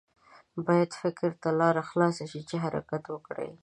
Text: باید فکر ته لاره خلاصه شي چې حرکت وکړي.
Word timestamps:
باید 0.65 0.91
فکر 1.01 1.29
ته 1.41 1.49
لاره 1.59 1.83
خلاصه 1.89 2.23
شي 2.31 2.41
چې 2.49 2.55
حرکت 2.63 3.03
وکړي. 3.09 3.51